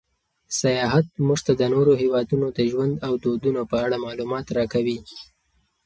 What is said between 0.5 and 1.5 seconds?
سیاحت موږ